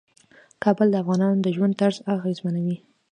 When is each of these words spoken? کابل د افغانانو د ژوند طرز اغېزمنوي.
کابل 0.63 0.87
د 0.91 0.95
افغانانو 1.03 1.43
د 1.45 1.47
ژوند 1.55 1.73
طرز 1.81 1.97
اغېزمنوي. 2.15 2.77